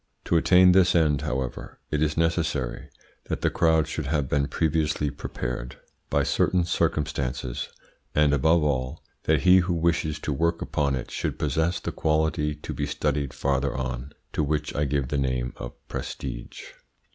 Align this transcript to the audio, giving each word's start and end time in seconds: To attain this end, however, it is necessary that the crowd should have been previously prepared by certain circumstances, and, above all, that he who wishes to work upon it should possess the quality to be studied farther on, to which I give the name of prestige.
To 0.25 0.35
attain 0.35 0.71
this 0.71 0.95
end, 0.95 1.21
however, 1.21 1.77
it 1.91 2.01
is 2.01 2.17
necessary 2.17 2.89
that 3.25 3.41
the 3.41 3.51
crowd 3.51 3.87
should 3.87 4.07
have 4.07 4.27
been 4.27 4.47
previously 4.47 5.11
prepared 5.11 5.75
by 6.09 6.23
certain 6.23 6.63
circumstances, 6.65 7.69
and, 8.15 8.33
above 8.33 8.63
all, 8.63 9.03
that 9.25 9.41
he 9.41 9.57
who 9.57 9.75
wishes 9.75 10.17
to 10.21 10.33
work 10.33 10.59
upon 10.59 10.95
it 10.95 11.11
should 11.11 11.37
possess 11.37 11.79
the 11.79 11.91
quality 11.91 12.55
to 12.55 12.73
be 12.73 12.87
studied 12.87 13.31
farther 13.31 13.77
on, 13.77 14.11
to 14.33 14.41
which 14.41 14.73
I 14.75 14.85
give 14.85 15.09
the 15.09 15.19
name 15.19 15.53
of 15.57 15.73
prestige. 15.87 16.63